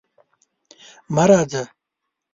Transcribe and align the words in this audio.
مه 1.15 1.23
راځه! 1.29 1.63